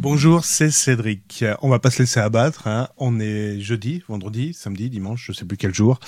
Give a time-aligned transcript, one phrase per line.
[0.00, 1.44] Bonjour, c'est Cédric.
[1.60, 2.68] On va pas se laisser abattre.
[2.68, 2.86] Hein.
[2.98, 5.98] On est jeudi, vendredi, samedi, dimanche, je sais plus quel jour.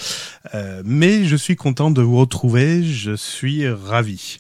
[0.55, 2.85] Euh, mais je suis content de vous retrouver.
[2.85, 4.39] Je suis ravi.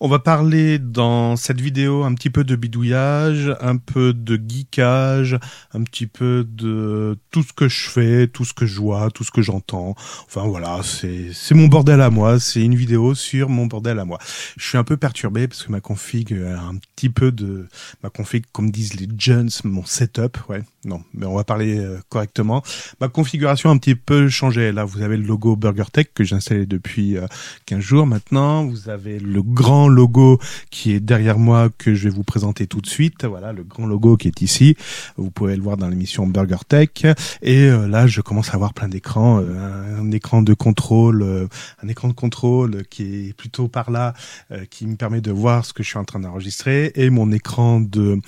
[0.00, 5.38] On va parler dans cette vidéo un petit peu de bidouillage, un peu de geekage,
[5.72, 9.24] un petit peu de tout ce que je fais, tout ce que je vois, tout
[9.24, 9.94] ce que j'entends.
[10.26, 12.40] Enfin voilà, c'est c'est mon bordel à moi.
[12.40, 14.18] C'est une vidéo sur mon bordel à moi.
[14.56, 17.68] Je suis un peu perturbé parce que ma config a un petit peu de
[18.02, 20.62] ma config, comme disent les jeunes, mon setup, ouais.
[20.84, 22.62] Non, mais on va parler euh, correctement.
[23.00, 24.70] Ma configuration a un petit peu changé.
[24.70, 27.26] Là, vous avez le logo BurgerTech que j'ai installé depuis euh,
[27.66, 28.66] 15 jours maintenant.
[28.66, 30.38] Vous avez le grand logo
[30.70, 33.24] qui est derrière moi que je vais vous présenter tout de suite.
[33.24, 34.76] Voilà, le grand logo qui est ici.
[35.16, 37.06] Vous pouvez le voir dans l'émission BurgerTech.
[37.42, 39.40] Et euh, là, je commence à avoir plein d'écrans.
[39.40, 41.46] Euh, un, écran de contrôle, euh,
[41.82, 44.14] un écran de contrôle qui est plutôt par là,
[44.70, 46.92] qui me permet de voir ce que je suis en train d'enregistrer.
[46.94, 48.20] Et mon écran de,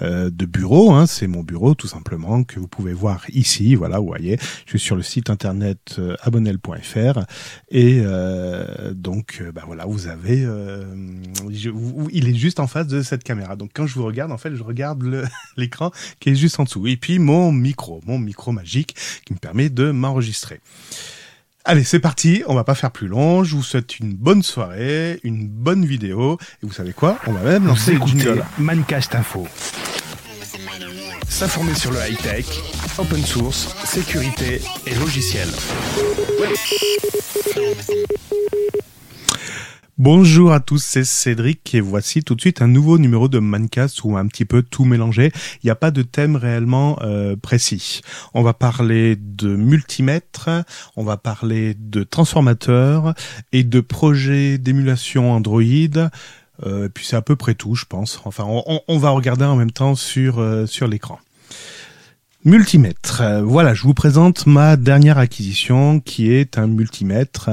[0.00, 3.74] de bureau, hein, c'est mon bureau tout simplement que vous pouvez voir ici.
[3.74, 7.20] Voilà, vous voyez, je suis sur le site internet abonnel.fr
[7.70, 8.02] et
[8.92, 10.46] donc bah voilà, vous avez,
[11.50, 13.56] je, vous, il est juste en face de cette caméra.
[13.56, 15.02] Donc quand je vous regarde, en fait, je regarde
[15.56, 16.86] l'écran qui est juste en dessous.
[16.86, 20.60] Et puis mon micro, mon micro magique qui me permet de m'enregistrer.
[21.66, 23.42] Allez, c'est parti, on va pas faire plus long.
[23.42, 26.38] Je vous souhaite une bonne soirée, une bonne vidéo.
[26.62, 27.18] Et vous savez quoi?
[27.26, 28.44] On va même lancer le jingle.
[28.58, 29.48] Mancast Info.
[31.26, 32.44] S'informer sur le high-tech,
[32.98, 35.48] open source, sécurité et logiciel.
[39.96, 44.02] Bonjour à tous, c'est Cédric et voici tout de suite un nouveau numéro de Mancast
[44.02, 45.30] où un petit peu tout mélangé.
[45.62, 48.00] Il n'y a pas de thème réellement euh, précis.
[48.34, 50.50] On va parler de multimètres,
[50.96, 53.14] on va parler de transformateurs
[53.52, 55.62] et de projets d'émulation Android.
[55.62, 58.20] Euh, et puis c'est à peu près tout, je pense.
[58.24, 61.20] Enfin, on, on va regarder en même temps sur euh, sur l'écran.
[62.46, 63.22] Multimètre.
[63.42, 67.48] Voilà, je vous présente ma dernière acquisition qui est un multimètre.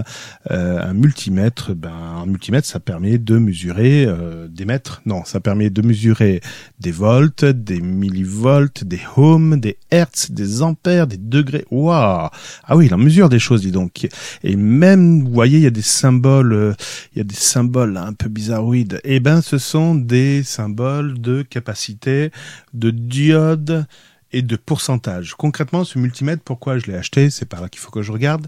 [0.52, 5.02] Euh, un multimètre, ben un multimètre, ça permet de mesurer euh, des mètres.
[5.06, 6.42] Non, ça permet de mesurer
[6.82, 11.66] des volts, des millivolts, des ohms, des hertz, des ampères, des degrés.
[11.72, 12.28] Waouh
[12.66, 14.10] Ah oui, il en mesure des choses, dis donc.
[14.44, 16.76] Et même, vous voyez, il y a des symboles,
[17.16, 19.00] il y a des symboles un peu bizarroïdes.
[19.06, 22.30] Eh ben, ce sont des symboles de capacité,
[22.74, 23.86] de diode
[24.34, 25.36] et de pourcentage.
[25.36, 28.48] Concrètement, ce multimètre, pourquoi je l'ai acheté C'est par là qu'il faut que je regarde.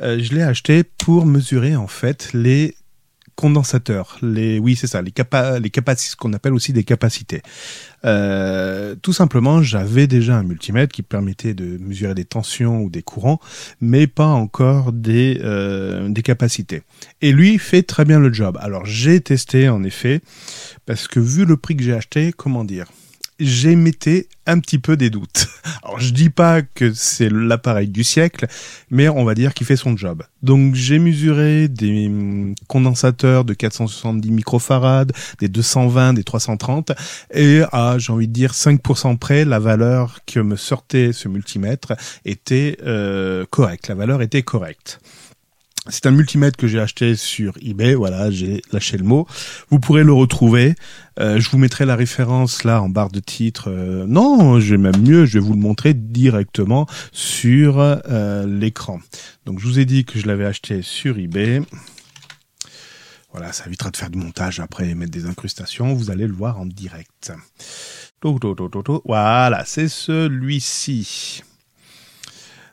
[0.00, 2.74] Euh, je l'ai acheté pour mesurer en fait les
[3.34, 7.42] condensateurs, les oui c'est ça, les capa les capacités, ce qu'on appelle aussi des capacités.
[8.04, 13.02] Euh, tout simplement, j'avais déjà un multimètre qui permettait de mesurer des tensions ou des
[13.02, 13.40] courants,
[13.80, 16.82] mais pas encore euh, des capacités.
[17.20, 18.58] Et lui fait très bien le job.
[18.60, 20.20] Alors j'ai testé en effet,
[20.86, 22.86] parce que vu le prix que j'ai acheté, comment dire?
[23.42, 25.48] J'émettais un petit peu des doutes.
[25.82, 28.46] Alors je dis pas que c'est l'appareil du siècle,
[28.90, 30.22] mais on va dire qu'il fait son job.
[30.42, 32.10] Donc j'ai mesuré des
[32.66, 36.92] condensateurs de 470 microfarad, des 220, des 330,
[37.32, 41.92] et à j'ai envie de dire 5% près, la valeur que me sortait ce multimètre
[42.24, 43.88] était euh, correcte.
[43.88, 45.00] La valeur était correcte.
[45.88, 49.26] C'est un multimètre que j'ai acheté sur eBay, voilà, j'ai lâché le mot.
[49.68, 50.76] Vous pourrez le retrouver.
[51.18, 53.68] Euh, je vous mettrai la référence là en barre de titre.
[53.68, 59.00] Euh, non, je vais même mieux, je vais vous le montrer directement sur euh, l'écran.
[59.44, 61.62] Donc je vous ai dit que je l'avais acheté sur eBay.
[63.32, 65.94] Voilà, ça évitera de faire du montage après et mettre des incrustations.
[65.94, 67.32] Vous allez le voir en direct.
[69.04, 71.42] Voilà, c'est celui-ci.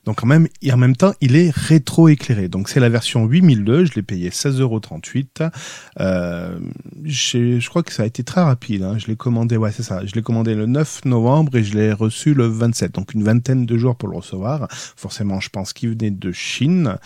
[0.09, 2.47] Donc en même, et en même temps, il est rétro-éclairé.
[2.47, 5.51] Donc c'est la version 8002, je l'ai payé 16,38€.
[5.99, 6.57] Euh,
[7.05, 8.81] je crois que ça a été très rapide.
[8.81, 8.97] Hein.
[8.97, 11.93] Je l'ai commandé, ouais c'est ça, je l'ai commandé le 9 novembre et je l'ai
[11.93, 12.91] reçu le 27.
[12.95, 14.67] Donc une vingtaine de jours pour le recevoir.
[14.71, 16.97] Forcément, je pense qu'il venait de Chine.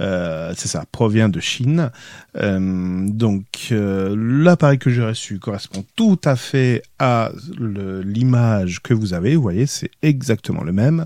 [0.00, 1.90] Euh, c'est ça, provient de Chine.
[2.36, 9.14] Euh, donc euh, l'appareil que j'ai reçu correspond tout à fait à l'image que vous
[9.14, 9.36] avez.
[9.36, 11.04] Vous voyez, c'est exactement le même.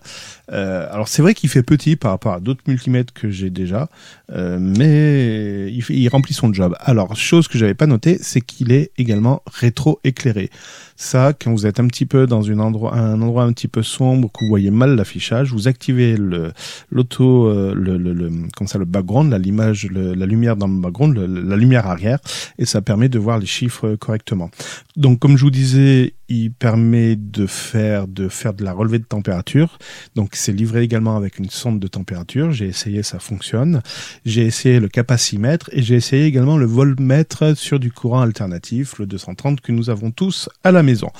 [0.48, 3.88] Alors c'est vrai qu'il fait petit par rapport à d'autres multimètres que j'ai déjà,
[4.32, 6.74] euh, mais il, fait, il, remplit son job.
[6.80, 10.50] Alors chose que j'avais pas noté, c'est qu'il est également rétro-éclairé.
[10.96, 13.82] Ça, quand vous êtes un petit peu dans une endroit, un endroit un petit peu
[13.82, 16.52] sombre, que vous voyez mal l'affichage, vous activez le
[16.90, 21.18] l'auto, euh, le, le, le, comme ça le background, l'image, la lumière dans le background,
[21.18, 22.18] la lumière arrière,
[22.58, 24.50] et ça permet de voir les chiffres correctement.
[24.96, 29.04] Donc comme je vous disais, il permet de faire de faire de la relevée de
[29.04, 29.78] température.
[30.14, 32.52] Donc c'est livré également avec une sonde de température.
[32.52, 33.82] J'ai essayé, ça fonctionne.
[34.24, 39.06] J'ai essayé le capacimètre et j'ai essayé également le voltmètre sur du courant alternatif, le
[39.06, 41.10] 230 que nous avons tous à la maison.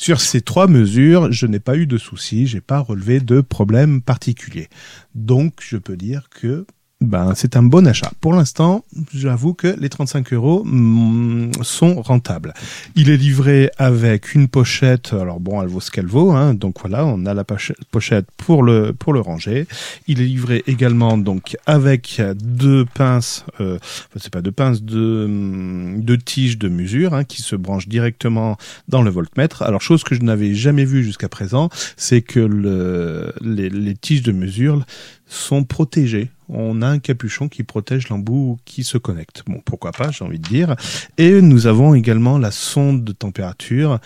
[0.00, 4.00] Sur ces trois mesures, je n'ai pas eu de soucis, j'ai pas relevé de problème
[4.00, 4.68] particulier.
[5.16, 6.66] Donc, je peux dire que
[7.00, 8.10] ben c'est un bon achat.
[8.20, 8.84] Pour l'instant,
[9.14, 12.54] j'avoue que les 35 euros mm, sont rentables.
[12.96, 15.12] Il est livré avec une pochette.
[15.12, 16.32] Alors bon, elle vaut ce qu'elle vaut.
[16.32, 19.68] Hein, donc voilà, on a la pochette pour le pour le ranger.
[20.08, 23.44] Il est livré également donc avec deux pinces.
[23.60, 23.78] Euh,
[24.16, 28.56] c'est pas deux pinces, deux, mm, tiges de mesure hein, qui se branchent directement
[28.88, 29.62] dans le voltmètre.
[29.62, 34.22] Alors chose que je n'avais jamais vue jusqu'à présent, c'est que le, les, les tiges
[34.22, 34.84] de mesure
[35.28, 39.42] sont protégées on a un capuchon qui protège l'embout qui se connecte.
[39.46, 40.74] Bon, pourquoi pas, j'ai envie de dire.
[41.16, 43.98] Et nous avons également la sonde de température,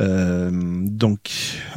[0.00, 1.30] euh, donc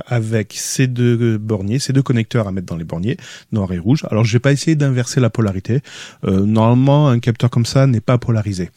[0.07, 3.17] avec ces deux borniers, ces deux connecteurs à mettre dans les borniers,
[3.51, 4.05] noir et rouge.
[4.09, 5.81] Alors, je vais pas essayer d'inverser la polarité.
[6.25, 8.69] Euh, normalement, un capteur comme ça n'est pas polarisé.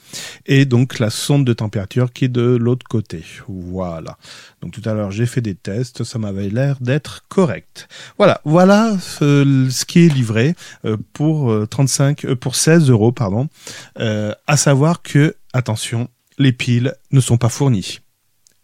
[0.46, 3.24] Et donc la sonde de température qui est de l'autre côté.
[3.48, 4.16] Voilà.
[4.60, 7.88] Donc tout à l'heure, j'ai fait des tests, ça m'avait l'air d'être correct.
[8.18, 10.54] Voilà, voilà ce, ce, qui est livré
[10.84, 13.48] euh, pour pour 35, euh, euh, pour 16 euros, pardon.
[13.98, 16.08] Euh, à savoir que, attention,
[16.38, 18.00] les piles ne sont pas fournies.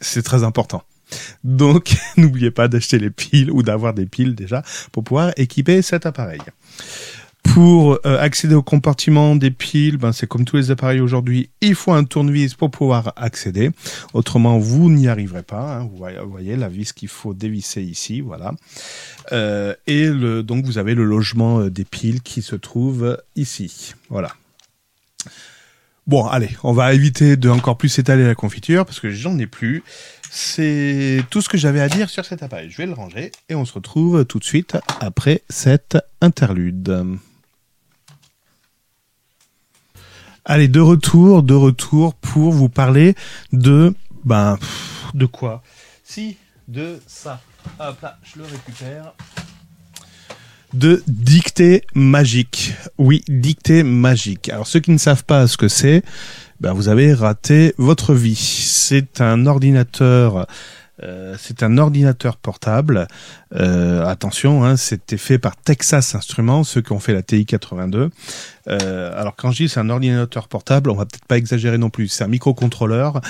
[0.00, 0.82] C'est très important.
[1.44, 4.62] Donc, n'oubliez pas d'acheter les piles ou d'avoir des piles déjà
[4.92, 6.40] pour pouvoir équiper cet appareil.
[7.54, 11.92] Pour accéder au compartiment des piles, ben c'est comme tous les appareils aujourd'hui, il faut
[11.92, 13.70] un tournevis pour pouvoir accéder.
[14.14, 15.78] Autrement, vous n'y arriverez pas.
[15.78, 15.88] Hein.
[15.90, 18.52] Vous voyez la vis qu'il faut dévisser ici, voilà.
[19.32, 23.94] Euh, et le, donc vous avez le logement euh, des piles qui se trouve ici.
[24.08, 24.32] Voilà.
[26.06, 29.46] Bon, allez, on va éviter de encore plus étaler la confiture parce que j'en ai
[29.46, 29.82] plus.
[30.30, 32.70] C'est tout ce que j'avais à dire sur cet appareil.
[32.70, 37.18] Je vais le ranger et on se retrouve tout de suite après cette interlude.
[40.50, 43.14] Allez, de retour, de retour pour vous parler
[43.52, 43.92] de
[44.24, 44.58] ben
[45.12, 45.62] de quoi?
[46.02, 47.42] Si, de ça.
[47.78, 49.12] Hop là, je le récupère.
[50.72, 52.72] De dictée magique.
[52.96, 54.48] Oui, dictée magique.
[54.48, 56.02] Alors ceux qui ne savent pas ce que c'est,
[56.60, 58.34] ben vous avez raté votre vie.
[58.34, 60.46] C'est un ordinateur
[61.02, 63.06] euh, c'est un ordinateur portable.
[63.54, 68.10] Euh, attention, hein, c'était fait par Texas Instruments, ceux qui ont fait la TI 82.
[68.70, 71.88] Euh, alors quand je dis c'est un ordinateur portable, on va peut-être pas exagérer non
[71.88, 72.08] plus.
[72.08, 73.20] C'est un microcontrôleur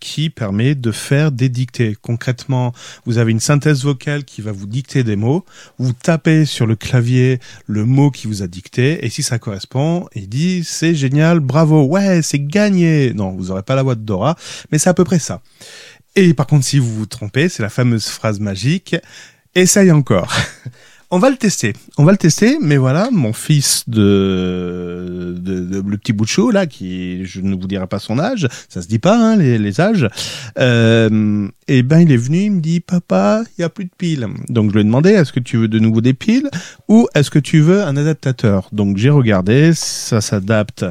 [0.00, 1.96] qui permet de faire des dictées.
[2.00, 2.72] Concrètement,
[3.06, 5.44] vous avez une synthèse vocale qui va vous dicter des mots.
[5.78, 10.06] Vous tapez sur le clavier le mot qui vous a dicté et si ça correspond,
[10.14, 13.12] il dit c'est génial, bravo, ouais, c'est gagné.
[13.14, 14.36] Non, vous aurez pas la voix de Dora,
[14.70, 15.40] mais c'est à peu près ça.
[16.20, 18.96] Et par contre, si vous vous trompez, c'est la fameuse phrase magique,
[19.54, 20.34] essaye encore.
[21.10, 21.72] On va le tester.
[21.96, 26.50] On va le tester, mais voilà, mon fils de, de, le petit bout de chou
[26.50, 29.56] là, qui je ne vous dirai pas son âge, ça se dit pas hein, les,
[29.56, 30.06] les âges.
[30.58, 33.90] Euh, et ben il est venu, il me dit papa, il y a plus de
[33.96, 34.26] piles.
[34.50, 36.50] Donc je lui ai demandé est-ce que tu veux de nouveau des piles
[36.88, 38.68] ou est-ce que tu veux un adaptateur?
[38.72, 40.84] Donc j'ai regardé, ça s'adapte,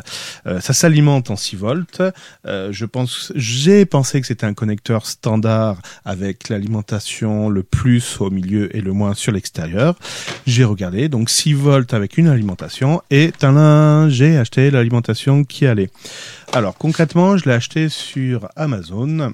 [0.48, 2.02] euh, ça s'alimente en 6 volts.
[2.48, 8.32] Euh, je pense, j'ai pensé que c'était un connecteur standard avec l'alimentation le plus au
[8.32, 9.96] milieu et le moins sur l'extérieur.
[10.46, 13.32] J'ai regardé, donc 6 volts avec une alimentation, et
[14.10, 15.90] j'ai acheté l'alimentation qui allait.
[16.54, 19.34] Alors concrètement, je l'ai acheté sur Amazon.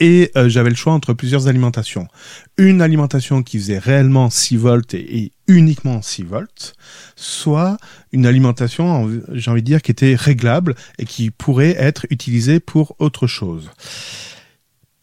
[0.00, 2.08] Et euh, j'avais le choix entre plusieurs alimentations.
[2.56, 6.74] Une alimentation qui faisait réellement 6 volts et, uniquement 6 volts,
[7.16, 7.76] soit
[8.10, 12.96] une alimentation, j'ai envie de dire, qui était réglable et qui pourrait être utilisée pour
[12.98, 13.70] autre chose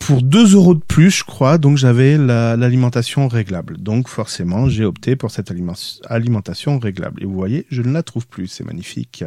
[0.01, 3.77] pour 2 euros de plus, je crois, donc j'avais l'alimentation réglable.
[3.77, 5.53] Donc forcément, j'ai opté pour cette
[6.09, 7.21] alimentation réglable.
[7.21, 9.23] Et vous voyez, je ne la trouve plus, c'est magnifique.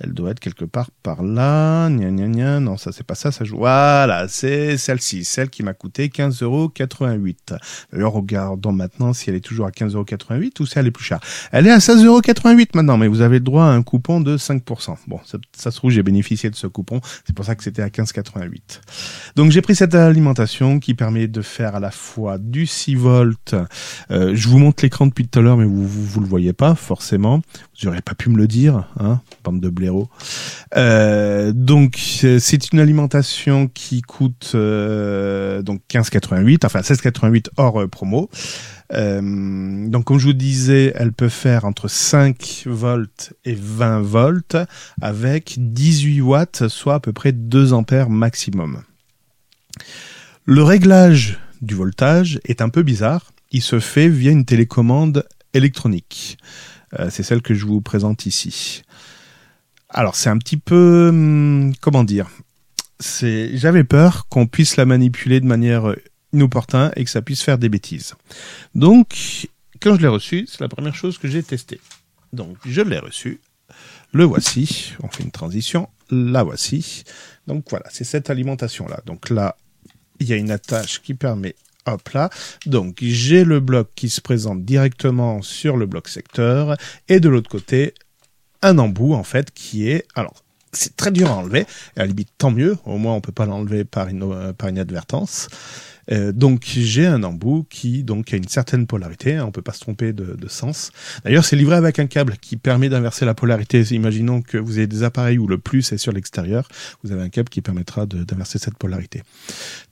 [0.00, 1.88] Elle doit être quelque part par là.
[1.88, 2.60] Gna, gna, gna.
[2.60, 3.58] Non, ça c'est pas ça, ça joue.
[3.58, 7.58] Voilà, c'est celle-ci, celle qui m'a coûté 15,88€.
[7.92, 11.20] D'ailleurs, regardons maintenant si elle est toujours à 15,88€ ou si elle est plus chère.
[11.52, 14.96] Elle est à 16,88€ maintenant, mais vous avez le droit à un coupon de 5%.
[15.06, 17.00] Bon, ça, se trouve, j'ai bénéficié de ce coupon.
[17.26, 18.80] C'est pour ça que c'était à 15,88€.
[19.36, 23.54] Donc j'ai pris cette alimentation qui permet de faire à la fois du 6 volts.
[24.10, 26.52] Euh, je vous montre l'écran depuis tout à l'heure, mais vous, vous, vous le voyez
[26.52, 27.42] pas forcément.
[27.80, 29.68] Vous n'aurez pas pu me le dire, hein, bande de
[30.76, 38.30] Euh, donc c'est une alimentation qui coûte euh, donc 15,88, enfin 16,88 hors euh, promo.
[38.92, 44.56] Euh, donc comme je vous disais, elle peut faire entre 5 volts et 20 volts
[45.00, 48.82] avec 18 watts, soit à peu près 2 ampères maximum.
[50.44, 53.32] Le réglage du voltage est un peu bizarre.
[53.50, 56.38] Il se fait via une télécommande électronique.
[57.08, 58.82] C'est celle que je vous présente ici.
[59.92, 62.28] Alors c'est un petit peu, hum, comment dire,
[63.00, 65.94] j'avais peur qu'on puisse la manipuler de manière
[66.32, 68.14] inopportune et que ça puisse faire des bêtises.
[68.74, 69.48] Donc,
[69.80, 71.80] quand je l'ai reçu, c'est la première chose que j'ai testée.
[72.32, 73.40] Donc, je l'ai reçu.
[74.12, 74.94] Le voici.
[75.02, 75.88] On fait une transition.
[76.10, 77.04] La voici.
[77.46, 79.00] Donc voilà, c'est cette alimentation-là.
[79.06, 79.56] Donc là,
[80.20, 81.54] il y a une attache qui permet
[81.86, 82.30] Hop là.
[82.64, 86.76] Donc j'ai le bloc qui se présente directement sur le bloc secteur
[87.08, 87.94] et de l'autre côté
[88.62, 90.34] un embout en fait qui est alors
[90.72, 91.66] c'est très dur à enlever.
[91.96, 92.78] Et à la limite tant mieux.
[92.86, 95.48] Au moins on peut pas l'enlever par une euh, par une advertence
[96.10, 99.72] euh, donc j'ai un embout qui donc a une certaine polarité, hein, on peut pas
[99.72, 100.90] se tromper de, de sens.
[101.24, 103.82] D'ailleurs c'est livré avec un câble qui permet d'inverser la polarité.
[103.92, 106.68] Imaginons que vous avez des appareils où le plus est sur l'extérieur,
[107.04, 109.22] vous avez un câble qui permettra d'inverser cette polarité.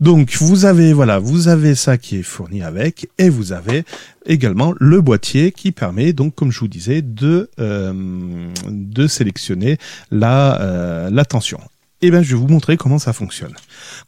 [0.00, 3.84] Donc vous avez voilà, vous avez ça qui est fourni avec et vous avez
[4.26, 9.78] également le boîtier qui permet donc comme je vous disais de euh, de sélectionner
[10.10, 11.60] la euh, la tension
[12.02, 13.54] eh bien, je vais vous montrer comment ça fonctionne.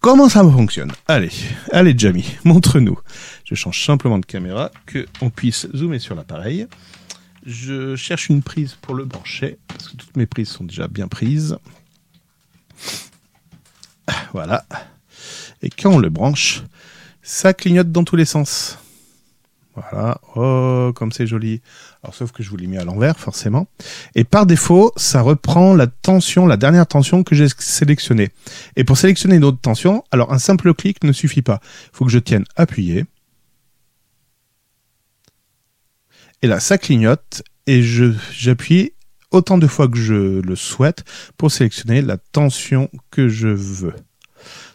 [0.00, 0.92] Comment ça fonctionne?
[1.08, 1.30] Allez,
[1.72, 2.98] allez, Jamie, montre-nous.
[3.44, 6.66] Je change simplement de caméra, que on puisse zoomer sur l'appareil.
[7.44, 11.08] Je cherche une prise pour le brancher, parce que toutes mes prises sont déjà bien
[11.08, 11.58] prises.
[14.32, 14.64] Voilà.
[15.60, 16.62] Et quand on le branche,
[17.22, 18.78] ça clignote dans tous les sens.
[19.74, 20.20] Voilà.
[20.34, 21.60] Oh, comme c'est joli.
[22.02, 23.68] Alors, sauf que je vous l'ai mis à l'envers, forcément.
[24.16, 28.30] Et par défaut, ça reprend la tension, la dernière tension que j'ai sélectionnée.
[28.74, 31.60] Et pour sélectionner une autre tension, alors un simple clic ne suffit pas.
[31.62, 33.04] Il faut que je tienne appuyé.
[36.42, 38.94] Et là, ça clignote et j'appuie
[39.30, 41.04] autant de fois que je le souhaite
[41.36, 43.94] pour sélectionner la tension que je veux.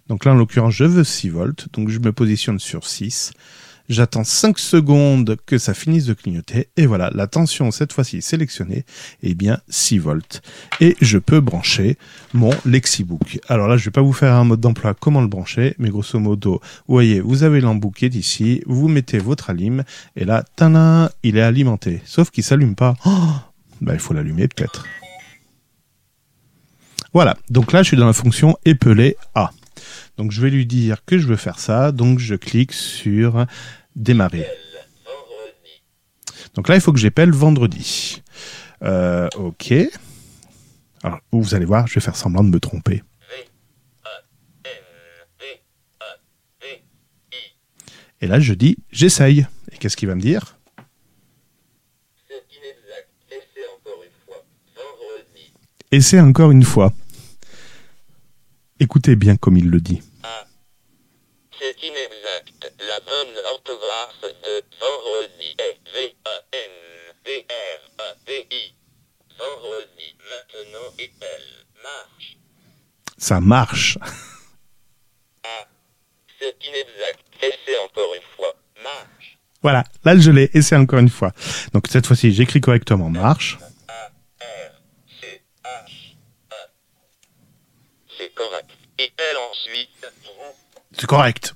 [0.07, 1.67] Donc là, en l'occurrence, je veux 6 volts.
[1.74, 3.34] Donc je me positionne sur 6.
[3.89, 6.67] J'attends 5 secondes que ça finisse de clignoter.
[6.75, 8.86] Et voilà, la tension cette fois-ci sélectionnée
[9.24, 10.41] est bien 6 volts.
[10.82, 11.98] Et je peux brancher
[12.34, 13.39] mon Lexibook.
[13.48, 16.20] Alors là, je vais pas vous faire un mode d'emploi comment le brancher, mais grosso
[16.20, 19.84] modo, vous voyez, vous avez l'embout qui est ici, vous mettez votre alim,
[20.15, 22.01] et là, tana, il est alimenté.
[22.06, 22.96] Sauf qu'il s'allume pas.
[23.06, 23.12] Oh
[23.82, 24.86] ben, il faut l'allumer peut-être.
[27.13, 29.51] Voilà, donc là je suis dans la fonction épeler A.
[30.18, 33.46] Donc je vais lui dire que je veux faire ça, donc je clique sur
[33.96, 34.48] démarrer.
[36.56, 38.24] Donc là il faut que j'appelle vendredi.
[38.82, 39.74] Euh, ok.
[41.04, 43.04] Alors vous allez voir, je vais faire semblant de me tromper.
[48.20, 49.46] Et là je dis j'essaye.
[49.72, 50.58] Et qu'est-ce qu'il va me dire?
[55.92, 56.92] Essaie encore une fois.
[58.80, 60.02] Écoutez bien comme il le dit.
[61.60, 62.72] C'est inexact.
[62.80, 66.76] La bonne orthographe de vendredi est V-A-N-V-R-A-D-I.
[69.40, 72.38] Vendredi, maintenant et elle marche.
[73.18, 73.98] Ça marche.
[75.44, 75.66] Ah.
[76.40, 77.22] C'est inexact.
[77.42, 78.54] Essaie encore une fois.
[78.84, 79.38] Marche.
[79.62, 81.32] Voilà, là je l'ai, c'est encore une fois.
[81.74, 83.58] Donc cette fois-ci, j'écris correctement marche.
[88.18, 88.70] C'est correct.
[89.00, 90.06] Et elle ensuite.
[91.00, 91.56] C'est correct.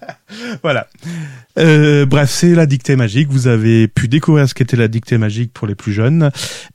[0.62, 0.88] voilà.
[1.58, 3.28] Euh, bref, c'est la dictée magique.
[3.28, 6.30] Vous avez pu découvrir ce qu'était la dictée magique pour les plus jeunes.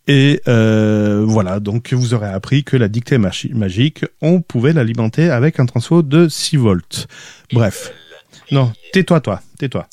[0.07, 5.29] Et euh, voilà, donc vous aurez appris que la dictée magi- magique, on pouvait l'alimenter
[5.29, 7.07] avec un transfo de 6 volts.
[7.51, 7.91] Bref.
[8.51, 9.87] Non, tais-toi, toi, tais-toi.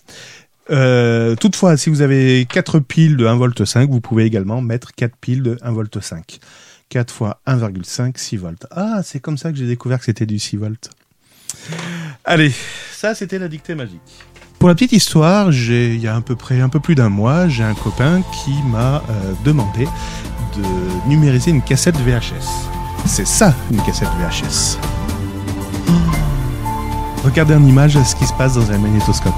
[0.70, 4.92] Euh, toutefois, si vous avez 4 piles de 1 volt 5, vous pouvez également mettre
[4.94, 6.38] 4 piles de 1 volt 5.
[6.90, 8.66] 4 fois 1,5, 6 volts.
[8.70, 10.90] Ah, c'est comme ça que j'ai découvert que c'était du 6 volts.
[12.24, 12.52] Allez,
[12.92, 14.00] ça c'était la dictée magique.
[14.58, 17.08] Pour la petite histoire, j'ai il y a à peu près un peu plus d'un
[17.08, 19.86] mois, j'ai un copain qui m'a euh, demandé
[20.56, 22.68] de numériser une cassette VHS.
[23.06, 24.78] C'est ça une cassette VHS.
[27.24, 29.34] Regardez en image ce qui se passe dans un magnétoscope.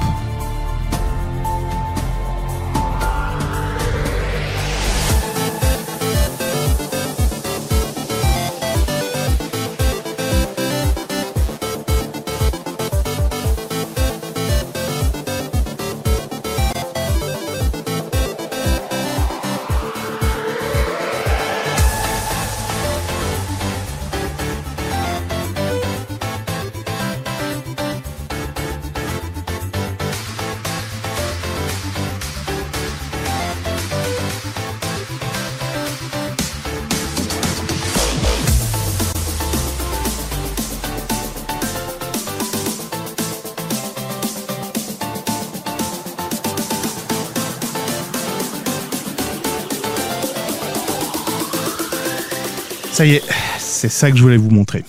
[52.92, 53.22] Ça y est,
[53.58, 54.84] c'est ça que je voulais vous montrer.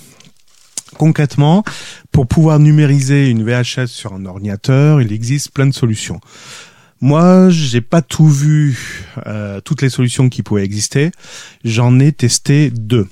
[0.98, 1.64] Concrètement,
[2.12, 6.20] pour pouvoir numériser une VHS sur un ordinateur, il existe plein de solutions.
[7.00, 11.12] Moi, j'ai pas tout vu, euh, toutes les solutions qui pouvaient exister.
[11.64, 13.08] J'en ai testé deux.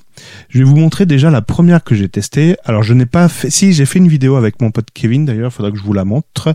[0.50, 2.56] Je vais vous montrer déjà la première que j'ai testée.
[2.64, 3.48] Alors, je n'ai pas fait.
[3.48, 5.24] Si, j'ai fait une vidéo avec mon pote Kevin.
[5.24, 6.54] D'ailleurs, il faudra que je vous la montre.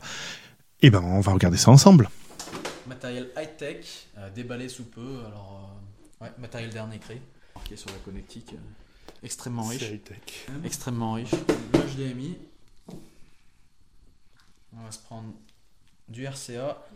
[0.83, 2.07] Eh ben, on va regarder ça ensemble.
[2.87, 3.85] Matériel high-tech,
[4.19, 5.21] euh, déballé sous peu.
[5.27, 5.75] Alors,
[6.21, 7.15] euh, matériel dernier cri.
[7.67, 8.53] Marqué sur la connectique.
[8.53, 9.83] euh, extrêmement riche.
[10.63, 11.31] Extrêmement riche.
[11.73, 12.37] Le HDMI.
[14.71, 15.33] On va se prendre
[16.07, 16.87] du RCA.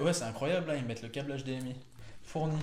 [0.00, 1.74] ouais, c'est incroyable, là, ils mettent le câble HDMI
[2.22, 2.56] fourni.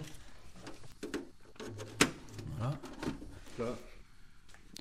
[2.57, 2.79] Voilà.
[3.59, 3.75] Là.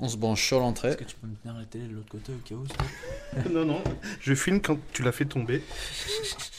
[0.00, 0.90] On se branche sur l'entrée.
[0.90, 3.64] Est-ce que tu peux me tenir la télé de l'autre côté au cas où non,
[3.64, 3.82] non.
[4.20, 5.64] Je filme quand tu l'as fait tomber.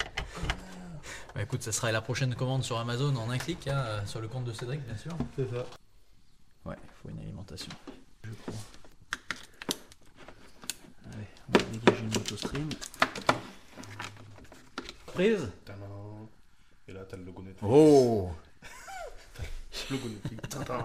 [1.35, 4.19] Bah écoute, ça sera la prochaine commande sur Amazon en un clic, hein, euh, sur
[4.19, 5.11] le compte de Cédric, bien sûr.
[5.35, 5.65] C'est ça.
[6.65, 7.71] Ouais, il faut une alimentation.
[8.23, 8.53] Je crois.
[11.13, 12.69] Allez, on va dégager une autostream.
[15.05, 15.49] Prise
[16.87, 17.63] Et là, t'as le logo Netflix.
[17.67, 18.31] Oh
[19.89, 20.49] Le logo Netflix.
[20.49, 20.83] Tadam.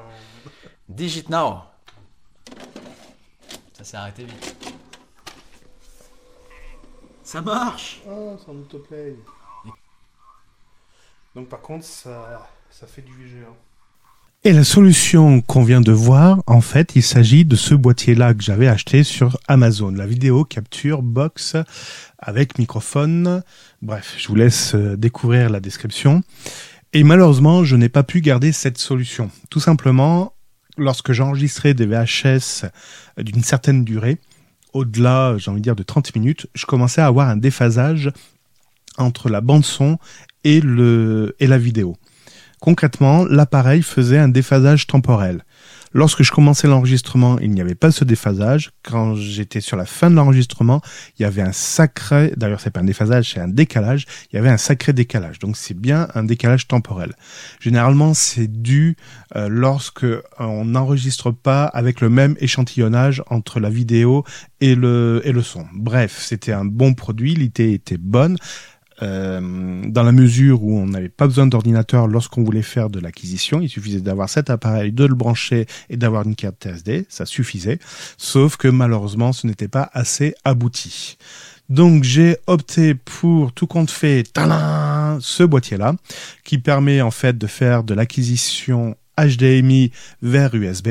[0.89, 1.63] Digit now
[3.73, 4.57] Ça s'est arrêté vite.
[7.23, 9.17] Ça marche Ah, c'est en autoplay.
[11.35, 13.49] Donc par contre, ça, ça fait du VGA.
[14.47, 18.43] Et la solution qu'on vient de voir, en fait, il s'agit de ce boîtier-là que
[18.43, 21.57] j'avais acheté sur Amazon, la vidéo capture box
[22.19, 23.43] avec microphone.
[23.81, 26.23] Bref, je vous laisse euh, découvrir la description.
[26.93, 29.31] Et malheureusement, je n'ai pas pu garder cette solution.
[29.49, 30.35] Tout simplement,
[30.77, 32.67] lorsque j'enregistrais des VHS
[33.17, 34.19] d'une certaine durée,
[34.75, 38.13] au-delà, j'ai envie de dire, de 30 minutes, je commençais à avoir un déphasage
[38.99, 39.99] entre la bande son
[40.45, 41.97] et le et la vidéo.
[42.61, 45.45] Concrètement, l'appareil faisait un déphasage temporel.
[45.97, 48.73] Lorsque je commençais l'enregistrement, il n'y avait pas ce déphasage.
[48.83, 50.83] Quand j'étais sur la fin de l'enregistrement,
[51.17, 54.39] il y avait un sacré, d'ailleurs c'est pas un déphasage, c'est un décalage, il y
[54.41, 55.39] avait un sacré décalage.
[55.39, 57.13] Donc c'est bien un décalage temporel.
[57.61, 58.97] Généralement, c'est dû
[59.37, 60.07] euh, lorsque
[60.41, 64.25] on n'enregistre pas avec le même échantillonnage entre la vidéo
[64.61, 65.65] et le et le son.
[65.75, 68.37] Bref, c'était un bon produit, l'idée était bonne.
[69.03, 73.61] Euh, dans la mesure où on n'avait pas besoin d'ordinateur lorsqu'on voulait faire de l'acquisition,
[73.61, 77.79] il suffisait d'avoir cet appareil, de le brancher et d'avoir une carte TSD, ça suffisait.
[78.19, 81.19] Sauf que malheureusement, ce n'était pas assez abouti.
[81.69, 84.25] Donc j'ai opté pour tout compte fait,
[85.21, 85.95] ce boîtier-là,
[86.45, 90.89] qui permet en fait de faire de l'acquisition HDMI vers USB.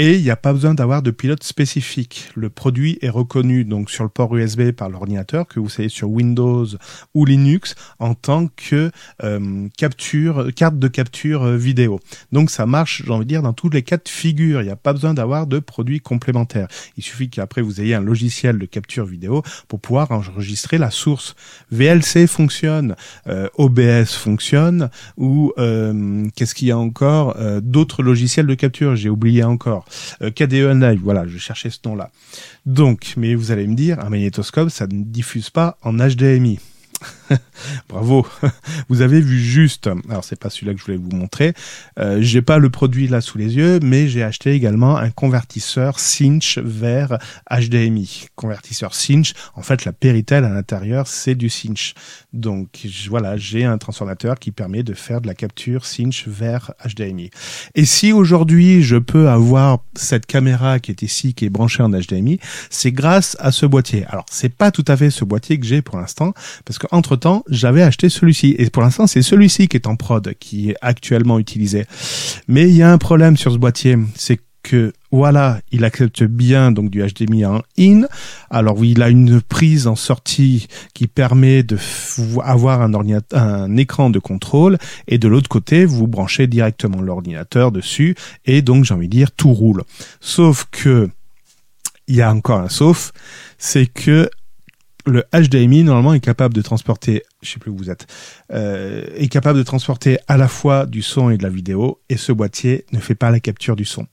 [0.00, 2.30] Et il n'y a pas besoin d'avoir de pilote spécifique.
[2.36, 6.08] Le produit est reconnu donc sur le port USB par l'ordinateur, que vous savez sur
[6.08, 6.66] Windows
[7.14, 8.92] ou Linux, en tant que
[9.24, 11.98] euh, capture, carte de capture euh, vidéo.
[12.30, 14.60] Donc ça marche, j'ai envie de dire, dans tous les cas de figure.
[14.62, 16.68] Il n'y a pas besoin d'avoir de produits complémentaires.
[16.96, 21.34] Il suffit qu'après vous ayez un logiciel de capture vidéo pour pouvoir enregistrer la source.
[21.72, 22.94] VLC fonctionne,
[23.26, 28.94] euh, OBS fonctionne, ou euh, qu'est-ce qu'il y a encore Euh, D'autres logiciels de capture,
[28.94, 29.84] j'ai oublié encore.
[30.22, 32.10] Euh, KDE Live, voilà, je cherchais ce nom-là.
[32.66, 36.58] Donc, mais vous allez me dire, un magnétoscope, ça ne diffuse pas en HDMI.
[37.88, 38.26] Bravo,
[38.88, 39.88] vous avez vu juste.
[40.08, 41.54] Alors c'est pas celui-là que je voulais vous montrer.
[41.98, 45.98] Euh, j'ai pas le produit là sous les yeux, mais j'ai acheté également un convertisseur
[45.98, 47.18] Cinch vers
[47.50, 48.26] HDMI.
[48.36, 51.94] Convertisseur Cinch, en fait la péritelle à l'intérieur c'est du Cinch.
[52.32, 57.30] Donc voilà, j'ai un transformateur qui permet de faire de la capture Cinch vers HDMI.
[57.74, 61.90] Et si aujourd'hui je peux avoir cette caméra qui est ici, qui est branchée en
[61.90, 62.38] HDMI,
[62.70, 64.04] c'est grâce à ce boîtier.
[64.06, 66.32] Alors c'est pas tout à fait ce boîtier que j'ai pour l'instant,
[66.64, 67.16] parce qu'entre
[67.48, 71.38] j'avais acheté celui-ci et pour l'instant c'est celui-ci qui est en prod, qui est actuellement
[71.38, 71.86] utilisé.
[72.46, 76.72] Mais il y a un problème sur ce boîtier, c'est que voilà, il accepte bien
[76.72, 78.02] donc du HDMI en in.
[78.50, 81.78] Alors oui, il a une prise en sortie qui permet de
[82.44, 84.76] avoir un ordinateur, un écran de contrôle
[85.06, 89.32] et de l'autre côté, vous branchez directement l'ordinateur dessus et donc j'ai envie de dire
[89.32, 89.84] tout roule.
[90.20, 91.08] Sauf que
[92.06, 93.12] il y a encore un sauf,
[93.58, 94.30] c'est que
[95.08, 98.06] le HDMI normalement est capable de transporter, je sais plus où vous êtes,
[98.52, 102.16] euh, est capable de transporter à la fois du son et de la vidéo, et
[102.16, 104.06] ce boîtier ne fait pas la capture du son.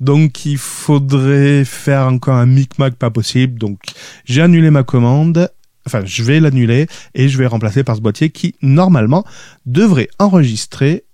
[0.00, 3.58] Donc il faudrait faire encore un micmac pas possible.
[3.58, 3.78] Donc
[4.24, 5.50] j'ai annulé ma commande.
[5.86, 9.24] Enfin, je vais l'annuler et je vais remplacer par ce boîtier qui normalement
[9.64, 11.04] devrait enregistrer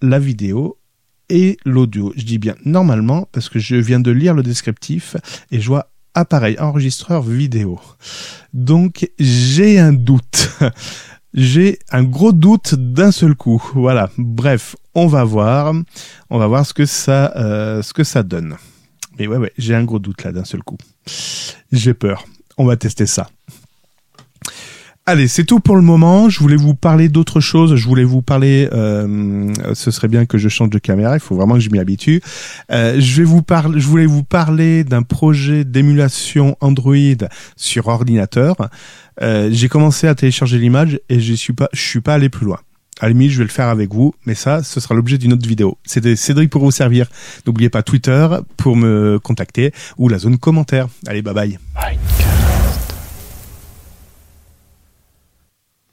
[0.00, 0.78] la vidéo
[1.28, 2.12] et l'audio.
[2.16, 5.16] Je dis bien normalement parce que je viens de lire le descriptif
[5.50, 7.80] et je vois appareil enregistreur vidéo.
[8.52, 10.50] Donc j'ai un doute.
[11.34, 13.62] J'ai un gros doute d'un seul coup.
[13.74, 14.10] Voilà.
[14.18, 15.72] Bref, on va voir.
[16.28, 18.56] On va voir ce que ça, euh, ce que ça donne.
[19.18, 20.76] Mais ouais, ouais, j'ai un gros doute là d'un seul coup.
[21.70, 22.26] J'ai peur.
[22.58, 23.30] On va tester ça.
[25.04, 26.28] Allez, c'est tout pour le moment.
[26.28, 27.74] Je voulais vous parler d'autre chose.
[27.74, 28.68] Je voulais vous parler.
[28.72, 31.16] Euh, ce serait bien que je change de caméra.
[31.16, 32.22] Il faut vraiment que je m'y habitue.
[32.70, 33.80] Euh, je vais vous parler.
[33.80, 36.94] Je voulais vous parler d'un projet d'émulation Android
[37.56, 38.54] sur ordinateur.
[39.20, 41.68] Euh, j'ai commencé à télécharger l'image et je suis pas.
[41.72, 42.60] Je suis pas allé plus loin.
[43.00, 45.48] À la je vais le faire avec vous, mais ça, ce sera l'objet d'une autre
[45.48, 45.76] vidéo.
[45.84, 47.08] C'était Cédric pour vous servir.
[47.44, 50.86] N'oubliez pas Twitter pour me contacter ou la zone commentaire.
[51.08, 51.58] Allez, bye bye.